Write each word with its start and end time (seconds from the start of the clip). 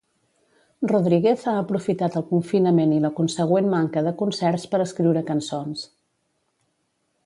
Rodríguez 0.91 1.43
ha 1.51 1.53
aprofitat 1.65 2.17
el 2.21 2.25
confinament 2.31 2.97
i 2.97 2.99
la 3.05 3.13
consegüent 3.21 3.71
manca 3.77 4.07
de 4.09 4.17
concerts 4.25 4.69
per 4.73 4.85
escriure 4.89 5.27
cançons. 5.33 5.89